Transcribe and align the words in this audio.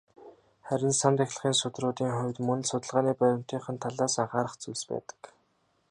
Харин 0.67 0.93
"сан 0.99 1.13
тахилгын 1.17 1.55
судруудын" 1.61 2.11
хувьд 2.17 2.37
мөн 2.47 2.59
л 2.63 2.67
судалгааны 2.69 3.13
баримтынх 3.19 3.67
нь 3.73 3.81
талаас 3.83 4.13
анхаарах 4.21 4.55
зүйлс 4.61 4.83
байдаг. 4.91 5.21